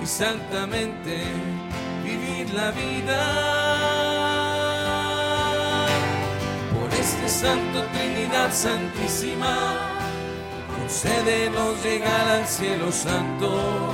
y 0.00 0.06
santamente 0.06 1.24
vivir 2.04 2.54
la 2.54 2.70
vida. 2.70 3.22
Por 6.78 6.94
este 6.94 7.28
Santo 7.28 7.82
Trinidad 7.92 8.52
Santísima 8.52 9.56
concédenos 10.78 11.82
llegar 11.82 12.28
al 12.28 12.46
cielo 12.46 12.92
santo 12.92 13.92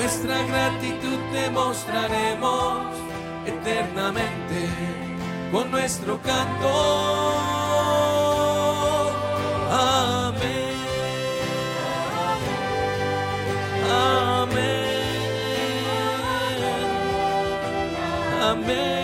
nuestra 0.00 0.42
gratitud 0.44 1.18
demostraremos 1.30 2.86
eternamente 3.44 4.68
con 5.52 5.70
nuestro 5.70 6.18
canto. 6.22 6.68
Amén. 9.70 10.74
Amén. 13.90 14.70
Amén. 18.40 18.99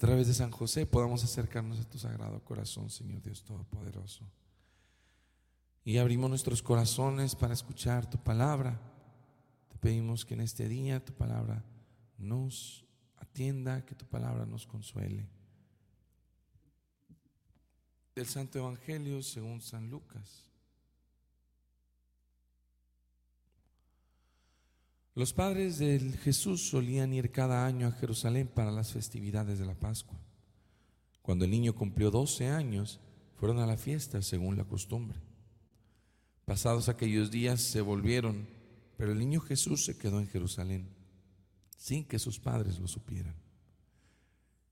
Través 0.00 0.26
de 0.26 0.34
San 0.34 0.50
José 0.50 0.86
podamos 0.86 1.22
acercarnos 1.22 1.78
a 1.78 1.84
tu 1.84 1.98
sagrado 1.98 2.42
corazón, 2.42 2.88
Señor 2.88 3.20
Dios 3.20 3.44
Todopoderoso. 3.44 4.24
Y 5.84 5.98
abrimos 5.98 6.30
nuestros 6.30 6.62
corazones 6.62 7.36
para 7.36 7.52
escuchar 7.52 8.08
tu 8.08 8.16
palabra. 8.16 8.80
Te 9.68 9.76
pedimos 9.76 10.24
que 10.24 10.32
en 10.32 10.40
este 10.40 10.68
día 10.68 11.04
tu 11.04 11.12
palabra 11.12 11.62
nos 12.16 12.86
atienda, 13.16 13.84
que 13.84 13.94
tu 13.94 14.06
palabra 14.06 14.46
nos 14.46 14.66
consuele. 14.66 15.28
Del 18.14 18.26
Santo 18.26 18.58
Evangelio 18.58 19.22
según 19.22 19.60
San 19.60 19.90
Lucas. 19.90 20.49
Los 25.14 25.32
padres 25.32 25.78
de 25.78 25.98
Jesús 26.22 26.68
solían 26.68 27.12
ir 27.12 27.32
cada 27.32 27.66
año 27.66 27.88
a 27.88 27.92
Jerusalén 27.92 28.46
para 28.46 28.70
las 28.70 28.92
festividades 28.92 29.58
de 29.58 29.66
la 29.66 29.74
Pascua. 29.74 30.18
Cuando 31.20 31.44
el 31.44 31.50
niño 31.50 31.74
cumplió 31.74 32.10
12 32.10 32.48
años, 32.48 33.00
fueron 33.34 33.58
a 33.58 33.66
la 33.66 33.76
fiesta 33.76 34.22
según 34.22 34.56
la 34.56 34.64
costumbre. 34.64 35.18
Pasados 36.44 36.88
aquellos 36.88 37.30
días 37.30 37.60
se 37.60 37.80
volvieron, 37.80 38.46
pero 38.96 39.12
el 39.12 39.18
niño 39.18 39.40
Jesús 39.40 39.84
se 39.84 39.98
quedó 39.98 40.20
en 40.20 40.28
Jerusalén, 40.28 40.88
sin 41.76 42.04
que 42.04 42.18
sus 42.18 42.38
padres 42.38 42.78
lo 42.78 42.86
supieran. 42.86 43.34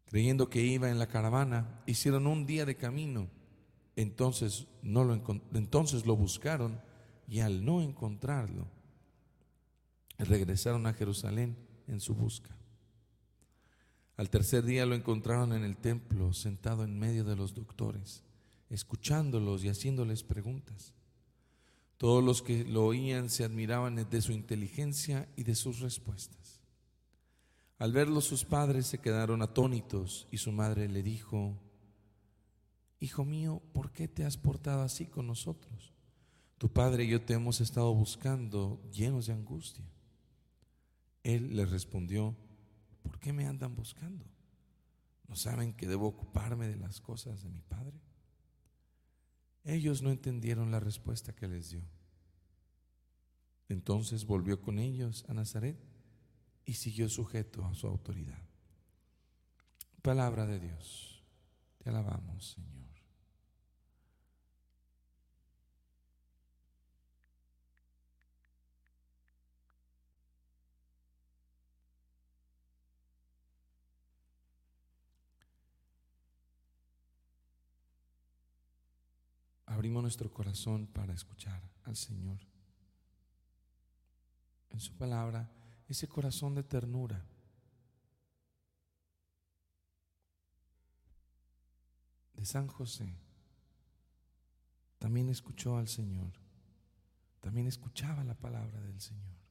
Creyendo 0.06 0.48
que 0.48 0.64
iba 0.64 0.88
en 0.88 0.98
la 0.98 1.08
caravana, 1.08 1.82
hicieron 1.86 2.26
un 2.26 2.46
día 2.46 2.64
de 2.64 2.76
camino. 2.76 3.28
Entonces, 3.96 4.66
no 4.82 5.02
lo, 5.04 5.14
entonces 5.54 6.06
lo 6.06 6.16
buscaron 6.16 6.80
y 7.26 7.40
al 7.40 7.64
no 7.64 7.82
encontrarlo, 7.82 8.66
regresaron 10.24 10.86
a 10.86 10.94
Jerusalén 10.94 11.56
en 11.86 12.00
su 12.00 12.14
busca. 12.14 12.56
Al 14.16 14.30
tercer 14.30 14.64
día 14.64 14.84
lo 14.84 14.96
encontraron 14.96 15.52
en 15.52 15.62
el 15.62 15.76
templo, 15.76 16.32
sentado 16.32 16.82
en 16.82 16.98
medio 16.98 17.24
de 17.24 17.36
los 17.36 17.54
doctores, 17.54 18.24
escuchándolos 18.68 19.62
y 19.62 19.68
haciéndoles 19.68 20.24
preguntas. 20.24 20.92
Todos 21.98 22.22
los 22.22 22.42
que 22.42 22.64
lo 22.64 22.84
oían 22.84 23.30
se 23.30 23.44
admiraban 23.44 23.94
de 24.08 24.22
su 24.22 24.32
inteligencia 24.32 25.28
y 25.36 25.44
de 25.44 25.54
sus 25.54 25.80
respuestas. 25.80 26.60
Al 27.78 27.92
verlo 27.92 28.20
sus 28.20 28.44
padres 28.44 28.86
se 28.86 28.98
quedaron 28.98 29.40
atónitos 29.40 30.26
y 30.32 30.38
su 30.38 30.50
madre 30.50 30.88
le 30.88 31.04
dijo, 31.04 31.56
Hijo 32.98 33.24
mío, 33.24 33.62
¿por 33.72 33.92
qué 33.92 34.08
te 34.08 34.24
has 34.24 34.36
portado 34.36 34.82
así 34.82 35.06
con 35.06 35.28
nosotros? 35.28 35.92
Tu 36.58 36.68
padre 36.68 37.04
y 37.04 37.08
yo 37.08 37.22
te 37.22 37.34
hemos 37.34 37.60
estado 37.60 37.94
buscando 37.94 38.82
llenos 38.90 39.26
de 39.26 39.34
angustia. 39.34 39.84
Él 41.22 41.56
le 41.56 41.66
respondió, 41.66 42.36
¿por 43.02 43.18
qué 43.18 43.32
me 43.32 43.46
andan 43.46 43.74
buscando? 43.74 44.24
¿No 45.26 45.36
saben 45.36 45.74
que 45.74 45.86
debo 45.86 46.06
ocuparme 46.06 46.68
de 46.68 46.76
las 46.76 47.00
cosas 47.00 47.42
de 47.42 47.50
mi 47.50 47.60
padre? 47.60 48.00
Ellos 49.64 50.00
no 50.00 50.10
entendieron 50.10 50.70
la 50.70 50.80
respuesta 50.80 51.34
que 51.34 51.46
les 51.46 51.70
dio. 51.70 51.82
Entonces 53.68 54.24
volvió 54.24 54.60
con 54.62 54.78
ellos 54.78 55.26
a 55.28 55.34
Nazaret 55.34 55.78
y 56.64 56.74
siguió 56.74 57.08
sujeto 57.08 57.66
a 57.66 57.74
su 57.74 57.86
autoridad. 57.86 58.42
Palabra 60.00 60.46
de 60.46 60.58
Dios. 60.58 61.22
Te 61.78 61.90
alabamos, 61.90 62.52
Señor. 62.52 62.87
Abrimos 79.78 80.02
nuestro 80.02 80.28
corazón 80.28 80.88
para 80.88 81.12
escuchar 81.12 81.62
al 81.84 81.94
Señor. 81.94 82.40
En 84.70 84.80
su 84.80 84.92
palabra, 84.96 85.48
ese 85.86 86.08
corazón 86.08 86.56
de 86.56 86.64
ternura. 86.64 87.24
de 92.34 92.44
San 92.44 92.66
José 92.66 93.14
también 94.98 95.28
escuchó 95.28 95.76
al 95.76 95.86
Señor, 95.86 96.32
también 97.40 97.68
escuchaba 97.68 98.24
la 98.24 98.34
palabra 98.34 98.80
del 98.80 99.00
Señor. 99.00 99.47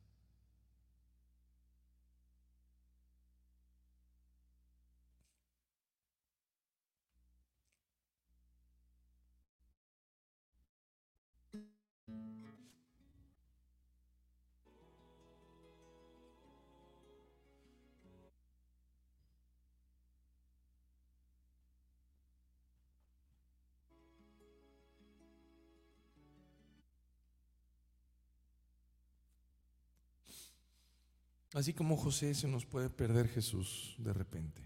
Así 31.58 31.74
como 31.74 31.98
José 31.98 32.36
se 32.36 32.48
nos 32.48 32.68
puede 32.68 32.88
perder 32.88 33.28
Jesús 33.30 33.96
de 33.98 34.14
repente. 34.14 34.62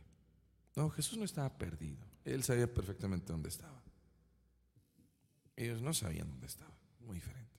No, 0.75 0.89
Jesús 0.89 1.17
no 1.17 1.23
estaba 1.23 1.57
perdido. 1.57 2.05
Él 2.25 2.43
sabía 2.43 2.67
perfectamente 2.67 3.31
dónde 3.31 3.47
estaba. 3.47 3.81
Ellos 5.55 5.81
no 5.81 5.93
sabían 5.93 6.27
dónde 6.27 6.47
estaba. 6.47 6.75
Muy 6.99 7.15
diferente. 7.15 7.57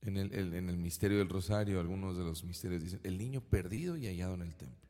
En 0.00 0.16
el, 0.16 0.54
en 0.54 0.68
el 0.68 0.76
misterio 0.76 1.18
del 1.18 1.28
rosario, 1.28 1.78
algunos 1.78 2.16
de 2.16 2.24
los 2.24 2.42
misterios 2.42 2.82
dicen, 2.82 3.00
el 3.04 3.16
niño 3.16 3.40
perdido 3.40 3.96
y 3.96 4.08
hallado 4.08 4.34
en 4.34 4.42
el 4.42 4.56
templo. 4.56 4.88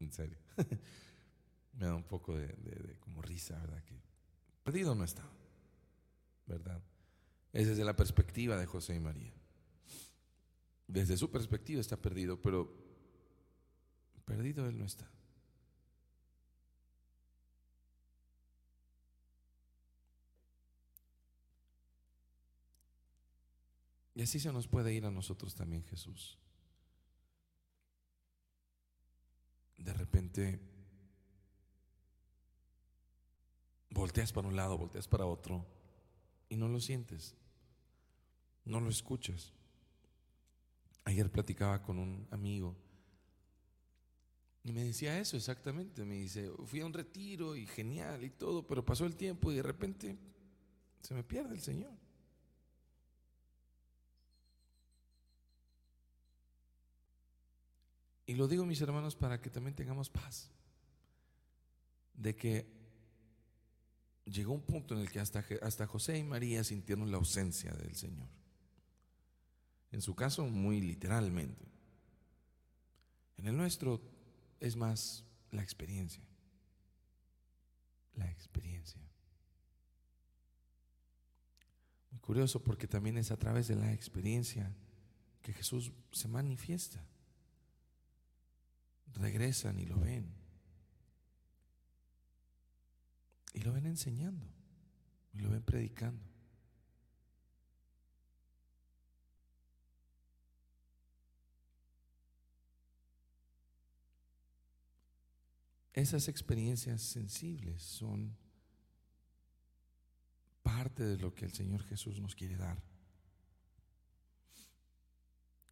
En 0.00 0.10
serio. 0.10 0.38
Me 1.74 1.84
da 1.84 1.94
un 1.94 2.04
poco 2.04 2.34
de, 2.34 2.46
de 2.46 2.96
como 3.00 3.20
risa, 3.20 3.58
¿verdad? 3.58 3.84
Que 3.84 4.00
perdido 4.64 4.94
no 4.94 5.04
estaba. 5.04 5.28
¿Verdad? 6.46 6.80
Es 7.56 7.66
desde 7.66 7.84
la 7.84 7.96
perspectiva 7.96 8.58
de 8.58 8.66
José 8.66 8.96
y 8.96 9.00
María. 9.00 9.32
Desde 10.86 11.16
su 11.16 11.30
perspectiva 11.30 11.80
está 11.80 11.96
perdido, 11.96 12.38
pero 12.42 12.70
perdido 14.26 14.68
él 14.68 14.76
no 14.76 14.84
está. 14.84 15.10
Y 24.14 24.20
así 24.20 24.38
se 24.38 24.52
nos 24.52 24.68
puede 24.68 24.92
ir 24.92 25.06
a 25.06 25.10
nosotros 25.10 25.54
también 25.54 25.82
Jesús. 25.84 26.38
De 29.78 29.94
repente 29.94 30.60
volteas 33.88 34.30
para 34.34 34.46
un 34.46 34.56
lado, 34.56 34.76
volteas 34.76 35.08
para 35.08 35.24
otro 35.24 35.64
y 36.50 36.56
no 36.56 36.68
lo 36.68 36.80
sientes 36.80 37.34
no 38.66 38.80
lo 38.80 38.90
escuchas. 38.90 39.52
Ayer 41.04 41.30
platicaba 41.30 41.82
con 41.82 41.98
un 41.98 42.26
amigo 42.30 42.76
y 44.66 44.72
me 44.72 44.82
decía 44.82 45.18
eso 45.20 45.36
exactamente. 45.36 46.04
Me 46.04 46.16
dice, 46.16 46.50
fui 46.64 46.80
a 46.80 46.86
un 46.86 46.92
retiro 46.92 47.54
y 47.54 47.66
genial 47.66 48.24
y 48.24 48.30
todo, 48.30 48.66
pero 48.66 48.84
pasó 48.84 49.06
el 49.06 49.14
tiempo 49.14 49.52
y 49.52 49.54
de 49.54 49.62
repente 49.62 50.18
se 51.00 51.14
me 51.14 51.22
pierde 51.22 51.54
el 51.54 51.60
Señor. 51.60 51.92
Y 58.26 58.34
lo 58.34 58.48
digo, 58.48 58.66
mis 58.66 58.80
hermanos, 58.80 59.14
para 59.14 59.40
que 59.40 59.50
también 59.50 59.76
tengamos 59.76 60.10
paz. 60.10 60.50
De 62.12 62.34
que 62.34 62.66
llegó 64.24 64.52
un 64.52 64.62
punto 64.62 64.94
en 64.94 65.00
el 65.00 65.12
que 65.12 65.20
hasta, 65.20 65.44
hasta 65.62 65.86
José 65.86 66.18
y 66.18 66.24
María 66.24 66.64
sintieron 66.64 67.08
la 67.08 67.18
ausencia 67.18 67.72
del 67.72 67.94
Señor. 67.94 68.26
En 69.96 70.02
su 70.02 70.14
caso, 70.14 70.46
muy 70.46 70.82
literalmente. 70.82 71.64
En 73.38 73.46
el 73.46 73.56
nuestro 73.56 74.02
es 74.60 74.76
más 74.76 75.24
la 75.52 75.62
experiencia. 75.62 76.22
La 78.14 78.30
experiencia. 78.30 79.00
Muy 82.10 82.20
curioso 82.20 82.62
porque 82.62 82.86
también 82.86 83.16
es 83.16 83.30
a 83.30 83.38
través 83.38 83.68
de 83.68 83.76
la 83.76 83.90
experiencia 83.94 84.70
que 85.40 85.54
Jesús 85.54 85.90
se 86.12 86.28
manifiesta. 86.28 87.02
Regresan 89.14 89.80
y 89.80 89.86
lo 89.86 89.98
ven. 89.98 90.30
Y 93.54 93.60
lo 93.60 93.72
ven 93.72 93.86
enseñando. 93.86 94.44
Y 95.32 95.38
lo 95.38 95.48
ven 95.48 95.62
predicando. 95.62 96.35
Esas 105.96 106.28
experiencias 106.28 107.00
sensibles 107.00 107.82
son 107.82 108.36
parte 110.62 111.02
de 111.02 111.16
lo 111.16 111.34
que 111.34 111.46
el 111.46 111.54
Señor 111.54 111.82
Jesús 111.84 112.20
nos 112.20 112.34
quiere 112.34 112.58
dar. 112.58 112.82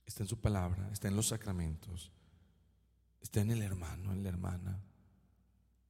Está 0.06 0.22
en 0.22 0.28
su 0.30 0.40
palabra, 0.40 0.88
está 0.90 1.08
en 1.08 1.16
los 1.16 1.28
sacramentos, 1.28 2.10
está 3.20 3.42
en 3.42 3.50
el 3.50 3.60
hermano, 3.60 4.12
en 4.12 4.22
la 4.22 4.30
hermana, 4.30 4.82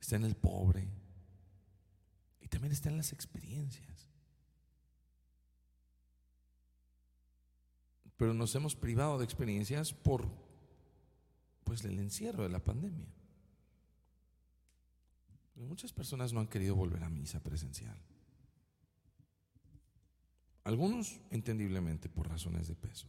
está 0.01 0.17
en 0.17 0.25
el 0.25 0.35
pobre 0.35 0.89
y 2.41 2.49
también 2.49 2.73
está 2.73 2.89
en 2.89 2.97
las 2.97 3.13
experiencias. 3.13 4.09
Pero 8.17 8.35
nos 8.35 8.53
hemos 8.57 8.75
privado 8.75 9.17
de 9.17 9.25
experiencias 9.25 9.93
por 9.93 10.29
pues 11.63 11.85
el 11.85 12.01
encierro 12.01 12.43
de 12.43 12.49
la 12.49 12.65
pandemia. 12.65 13.07
Muchas 15.57 15.93
personas 15.93 16.33
no 16.33 16.41
han 16.41 16.49
querido 16.49 16.75
volver 16.75 17.05
a 17.05 17.11
misa 17.11 17.41
presencial. 17.41 17.97
Algunos, 20.65 21.21
entendiblemente, 21.31 22.09
por 22.09 22.29
razones 22.29 22.69
de 22.69 22.75
peso. 22.75 23.07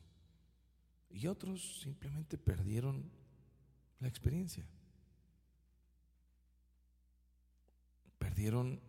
Y 1.09 1.27
otros 1.27 1.79
simplemente 1.79 2.37
perdieron 2.37 3.09
la 3.99 4.07
experiencia. 4.07 4.65
Perdieron 8.17 8.81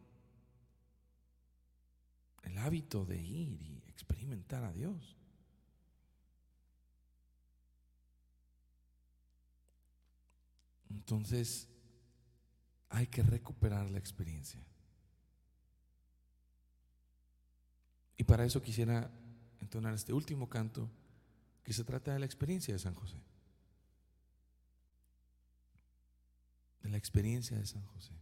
el 2.43 2.59
hábito 2.59 3.05
de 3.05 3.23
ir 3.23 3.63
y 3.63 3.83
experimentar 3.89 4.65
a 4.65 4.73
Dios. 4.73 5.17
Entonces, 10.91 11.69
hay 12.89 13.07
que 13.07 13.23
recuperar 13.23 13.91
la 13.91 13.99
experiencia. 13.99 14.61
Y 18.17 18.25
para 18.25 18.45
eso 18.45 18.63
quisiera 18.63 19.11
entonar 19.61 19.95
este 19.95 20.13
último 20.13 20.49
canto 20.49 20.91
que 21.63 21.73
se 21.73 21.85
trata 21.85 22.13
de 22.13 22.21
la 22.21 22.27
experiencia 22.27 22.73
de 22.73 22.81
San 22.81 22.95
José. 22.95 23.17
De 26.83 26.89
la 26.89 26.97
experiencia 26.97 27.59
de 27.59 27.67
San 27.67 27.85
José 27.87 28.13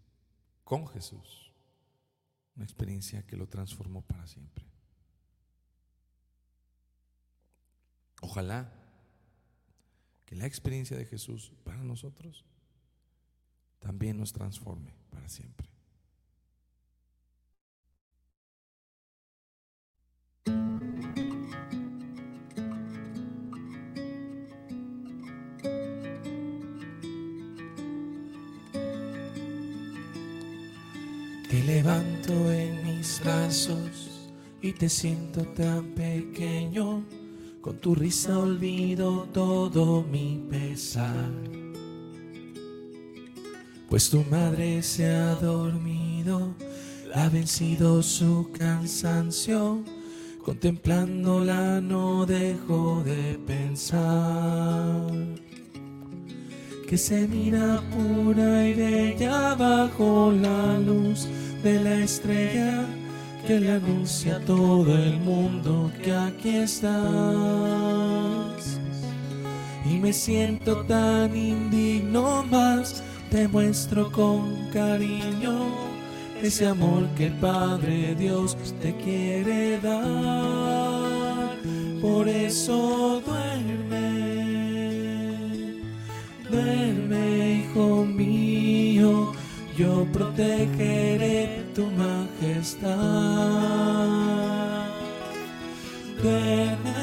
con 0.65 0.89
Jesús. 0.89 1.53
Una 2.57 2.65
experiencia 2.65 3.27
que 3.27 3.37
lo 3.37 3.47
transformó 3.47 4.03
para 4.03 4.27
siempre. 4.27 4.65
Ojalá 8.23 8.73
que 10.25 10.35
la 10.35 10.47
experiencia 10.47 10.97
de 10.97 11.05
Jesús 11.05 11.53
para 11.65 11.83
nosotros 11.83 12.45
también 13.85 14.17
nos 14.17 14.33
transforme 14.33 14.95
para 15.11 15.29
siempre. 15.29 15.69
Te 31.51 31.63
levanto 31.63 32.33
en 32.51 32.83
mis 32.85 33.21
brazos 33.23 34.33
y 34.63 34.73
te 34.73 34.89
siento 34.89 35.43
tan 35.49 35.95
pequeño. 35.95 37.05
Con 37.61 37.77
tu 37.79 37.95
risa 37.95 38.39
olvido 38.39 39.29
todo 39.33 40.03
mi 40.03 40.43
pesar. 40.51 41.64
Pues 43.95 44.11
tu 44.11 44.25
madre 44.29 44.83
se 44.83 45.07
ha 45.07 45.37
dormido, 45.37 46.53
ha 47.15 47.29
vencido 47.29 48.03
su 48.03 48.51
cansancio. 48.59 49.85
Contemplándola 50.45 51.81
no 51.81 52.27
dejo 52.27 53.05
de 53.05 53.39
pensar 53.47 54.03
que 56.89 56.99
se 56.99 57.29
mira 57.29 57.81
pura 57.93 58.67
y 58.67 58.75
bella 58.75 59.55
bajo 59.55 60.33
la 60.33 60.77
luz 60.81 61.29
de 61.63 61.79
la 61.79 61.95
estrella 62.01 62.85
que 63.47 63.61
le 63.61 63.75
anuncia 63.75 64.39
a 64.39 64.41
todo 64.41 64.93
el 64.93 65.21
mundo 65.21 65.93
que 66.03 66.13
aquí 66.13 66.57
estás. 66.57 66.91
Y 69.89 69.99
me 70.01 70.13
siento 70.13 70.85
tan 70.85 71.37
indigno 71.37 72.43
más, 72.51 73.05
te 73.35 73.49
muestro 73.49 74.13
con 74.13 74.71
cariño 74.73 75.75
ese 76.41 76.69
amor 76.69 77.09
que 77.17 77.27
el 77.27 77.33
Padre 77.33 78.15
Dios 78.15 78.57
te 78.81 78.95
quiere 78.95 79.81
dar. 79.81 81.57
Por 82.01 82.29
eso 82.29 83.21
duerme, 83.27 84.05
duerme, 86.49 87.65
hijo 87.65 88.05
mío 88.05 89.33
yo 89.77 90.07
protegeré 90.13 91.65
tu 91.75 91.87
majestad. 91.91 92.93
Duerme, 96.23 97.03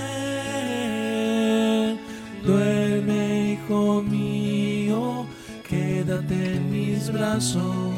duerme, 2.46 3.52
hijo 3.52 4.02
mío, 4.02 5.26
quédate 6.02 6.56
en 6.56 6.72
mis 6.72 7.12
brazos. 7.12 7.94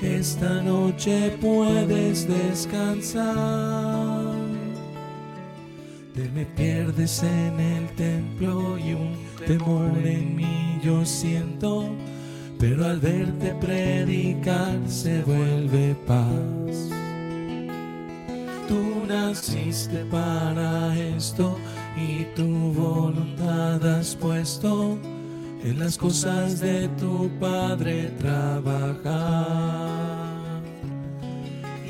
Esta 0.00 0.62
noche 0.62 1.36
puedes 1.40 2.26
descansar. 2.26 3.26
Te 6.14 6.28
me 6.30 6.44
pierdes 6.46 7.22
en 7.22 7.60
el 7.60 7.86
templo 7.96 8.78
y 8.78 8.94
un 8.94 9.16
temor 9.46 9.96
en 10.04 10.36
mí 10.36 10.80
yo 10.82 11.04
siento 11.04 11.88
pero 12.58 12.86
al 12.86 13.00
verte 13.00 13.54
predicar 13.60 14.78
se 14.86 15.22
vuelve 15.22 15.96
paz. 16.06 16.90
Tú 18.68 19.04
naciste 19.08 20.04
para 20.04 20.96
esto 20.96 21.58
y 21.96 22.24
tu 22.36 22.72
voluntad 22.72 23.84
has 23.84 24.14
puesto 24.14 24.96
en 25.64 25.78
las 25.78 25.96
cosas 25.96 26.60
de 26.60 26.88
tu 26.98 27.30
Padre 27.38 28.10
trabajar. 28.18 29.82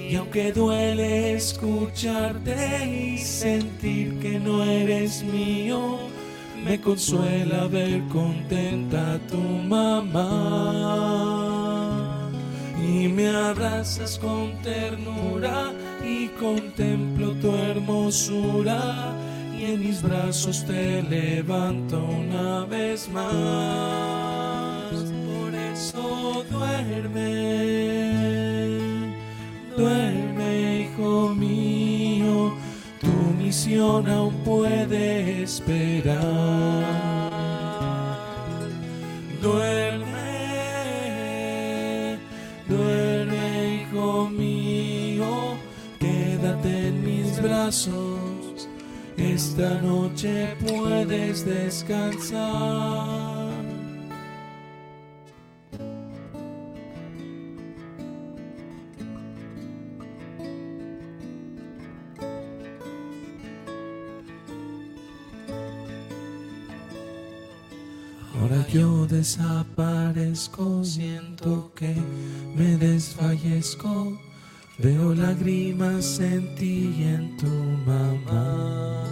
Y 0.09 0.15
aunque 0.17 0.53
duele 0.53 1.35
escucharte 1.35 2.87
y 2.87 3.17
sentir 3.19 4.19
que 4.21 4.39
no 4.39 4.63
eres 4.63 5.25
mío, 5.25 5.99
me 6.65 6.79
consuela 6.81 7.67
ver 7.67 8.03
contenta 8.09 9.15
a 9.15 9.19
tu 9.21 9.39
mamá. 9.39 10.19
Y 12.79 13.09
me 13.09 13.29
abrazas 13.29 14.19
con 14.19 14.53
ternura 14.63 15.73
y 16.05 16.29
contemplo 16.29 17.33
tu 17.41 17.55
hermosura. 17.55 19.17
En 19.65 19.81
mis 19.81 20.03
brazos 20.03 20.65
te 20.67 21.03
levanto 21.03 21.99
una 22.05 22.65
vez 22.67 23.09
más. 23.09 23.33
Por 24.93 25.55
eso 25.55 26.45
duerme, 26.51 27.23
duerme, 29.77 30.81
hijo 30.81 31.35
mío 31.35 31.53
aún 34.09 34.35
puede 34.45 35.43
esperar. 35.43 36.21
Duerme, 39.43 40.09
duerme, 42.69 43.83
hijo 43.83 44.29
mío, 44.31 45.57
quédate 45.99 46.89
en 46.89 47.05
mis 47.05 47.43
brazos. 47.43 48.12
Esta 49.17 49.81
noche 49.81 50.57
puedes 50.67 51.45
descansar. 51.45 53.13
Ahora 68.35 68.67
yo 68.69 69.07
desaparezco, 69.07 70.83
siento 70.85 71.71
que 71.75 71.95
me 72.57 72.77
desfallezco. 72.77 74.19
Veo 74.79 75.15
lágrimas 75.15 76.19
en 76.21 76.55
ti 76.55 76.95
y 76.99 77.03
en 77.05 77.37
tu 77.37 77.47
mamá. 77.87 79.05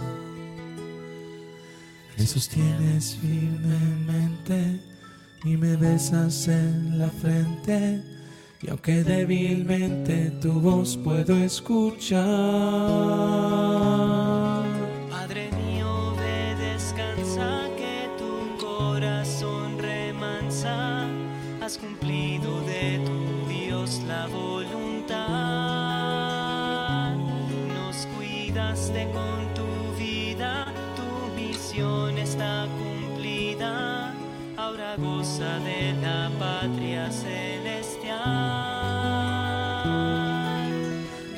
Me 2.17 2.25
sostienes 2.25 3.17
firmemente 3.21 4.81
y 5.45 5.57
me 5.57 5.75
besas 5.75 6.47
en 6.47 6.97
la 6.99 7.09
frente. 7.09 8.01
Y 8.61 8.69
aunque 8.69 9.03
débilmente 9.03 10.31
tu 10.41 10.53
voz 10.59 10.97
puedo 10.97 11.35
escuchar. 11.37 12.21
De 35.41 35.93
la 36.03 36.29
patria 36.37 37.09
celestial. 37.09 38.19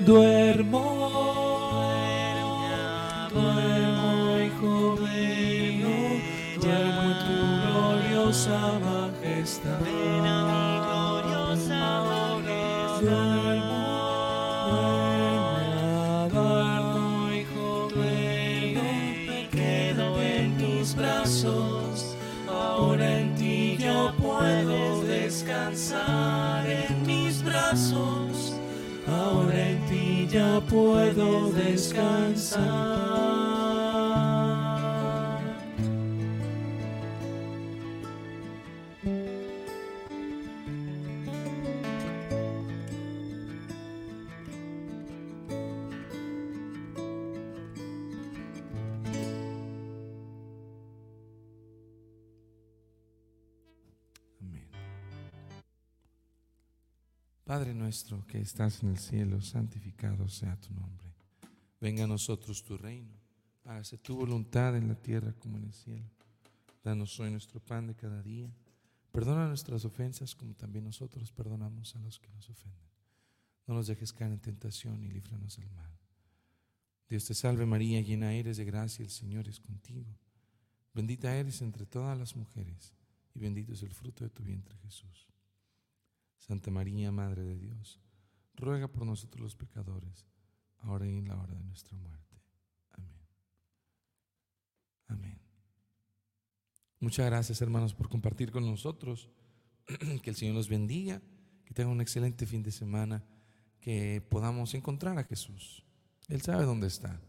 Duermo, 0.05 0.83
duermo, 3.31 4.39
hijo 4.45 4.97
mío, 4.99 5.95
duermo 6.61 7.01
en 7.01 7.15
tu 7.23 7.37
gloriosa 7.63 8.59
Ven 9.85 10.25
ya 30.33 30.59
puedo 30.67 31.51
descansar. 31.51 33.32
Padre 57.53 57.75
nuestro 57.75 58.25
que 58.25 58.41
estás 58.41 58.81
en 58.81 58.89
el 58.89 58.97
cielo, 58.97 59.39
santificado 59.39 60.27
sea 60.27 60.59
tu 60.59 60.73
nombre. 60.73 61.13
Venga 61.79 62.05
a 62.05 62.07
nosotros 62.07 62.63
tu 62.63 62.79
reino. 62.79 63.13
Hágase 63.65 63.99
tu 63.99 64.15
voluntad 64.15 64.75
en 64.75 64.87
la 64.87 64.95
tierra 64.95 65.33
como 65.33 65.59
en 65.59 65.65
el 65.65 65.73
cielo. 65.73 66.09
Danos 66.83 67.19
hoy 67.19 67.29
nuestro 67.29 67.59
pan 67.59 67.85
de 67.85 67.93
cada 67.93 68.23
día. 68.23 68.51
Perdona 69.11 69.47
nuestras 69.47 69.85
ofensas 69.85 70.33
como 70.33 70.55
también 70.55 70.85
nosotros 70.85 71.31
perdonamos 71.31 71.95
a 71.95 71.99
los 71.99 72.17
que 72.17 72.31
nos 72.31 72.49
ofenden. 72.49 72.89
No 73.67 73.75
nos 73.75 73.85
dejes 73.85 74.11
caer 74.11 74.31
en 74.31 74.39
tentación 74.39 75.03
y 75.03 75.09
líbranos 75.09 75.57
del 75.57 75.69
mal. 75.73 75.93
Dios 77.07 77.23
te 77.25 77.35
salve 77.35 77.67
María, 77.67 78.01
llena 78.01 78.33
eres 78.33 78.57
de 78.57 78.65
gracia, 78.65 79.03
el 79.03 79.11
Señor 79.11 79.47
es 79.47 79.59
contigo. 79.59 80.17
Bendita 80.91 81.35
eres 81.35 81.61
entre 81.61 81.85
todas 81.85 82.17
las 82.17 82.35
mujeres 82.35 82.95
y 83.35 83.39
bendito 83.39 83.73
es 83.73 83.83
el 83.83 83.93
fruto 83.93 84.23
de 84.23 84.31
tu 84.31 84.41
vientre 84.41 84.75
Jesús. 84.79 85.32
Santa 86.45 86.71
María, 86.71 87.09
Madre 87.09 87.41
de 87.43 87.57
Dios, 87.57 88.01
ruega 88.55 88.89
por 88.89 89.05
nosotros 89.05 89.41
los 89.41 89.55
pecadores, 89.55 90.27
ahora 90.79 91.07
y 91.07 91.17
en 91.17 91.29
la 91.29 91.37
hora 91.37 91.53
de 91.53 91.63
nuestra 91.63 91.95
muerte. 91.95 92.35
Amén. 92.91 93.21
Amén. 95.07 95.41
Muchas 96.99 97.27
gracias 97.27 97.61
hermanos 97.61 97.93
por 97.93 98.09
compartir 98.09 98.51
con 98.51 98.65
nosotros. 98.65 99.29
Que 100.21 100.29
el 100.31 100.35
Señor 100.35 100.55
los 100.55 100.67
bendiga, 100.67 101.21
que 101.63 101.73
tengan 101.73 101.93
un 101.93 102.01
excelente 102.01 102.45
fin 102.45 102.61
de 102.61 102.71
semana, 102.71 103.23
que 103.79 104.21
podamos 104.29 104.73
encontrar 104.73 105.17
a 105.17 105.23
Jesús. 105.23 105.85
Él 106.27 106.41
sabe 106.41 106.65
dónde 106.65 106.87
está 106.87 107.21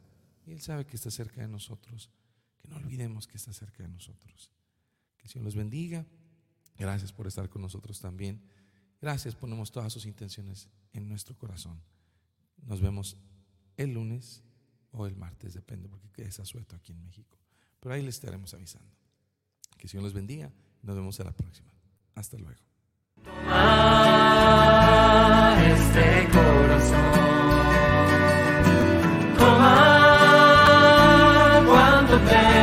y 0.45 0.51
Él 0.51 0.61
sabe 0.61 0.87
que 0.87 0.97
está 0.97 1.13
cerca 1.13 1.41
de 1.41 1.49
nosotros. 1.49 2.11
Que 2.59 2.67
no 2.67 2.77
olvidemos 2.77 3.29
que 3.29 3.37
está 3.37 3.53
cerca 3.53 3.85
de 3.85 3.91
nosotros. 3.91 4.51
Que 5.17 5.27
el 5.27 5.31
Señor 5.31 5.45
los 5.45 5.55
bendiga. 5.55 6.05
Gracias 6.77 7.13
por 7.13 7.29
estar 7.29 7.49
con 7.49 7.63
nosotros 7.63 8.01
también. 8.01 8.43
Gracias, 9.05 9.37
ponemos 9.37 9.71
todas 9.71 9.93
sus 9.93 10.07
intenciones 10.07 10.71
en 10.95 11.07
nuestro 11.07 11.37
corazón. 11.37 11.79
Nos 12.65 12.81
vemos 12.81 13.19
el 13.77 13.93
lunes 13.93 14.43
o 14.93 15.07
el 15.07 15.15
martes, 15.15 15.53
depende, 15.53 15.91
porque 15.91 16.23
es 16.23 16.41
asueto 16.41 16.75
aquí 16.75 16.93
en 16.93 17.05
México. 17.05 17.37
Pero 17.81 17.95
ahí 17.95 18.01
les 18.01 18.15
estaremos 18.15 18.55
avisando. 18.55 18.91
Que 19.77 19.89
Dios 19.89 20.03
los 20.03 20.15
bendiga. 20.15 20.51
Nos 20.81 20.97
vemos 20.97 21.21
a 21.21 21.25
la 21.25 21.33
próxima. 21.33 21.71
Hasta 22.15 22.39
luego. 22.39 22.63
Toma 23.25 23.53
este 25.67 26.27
corazón. 26.33 27.13
Toma 29.37 30.15
cuando 31.67 32.19
te 32.21 32.54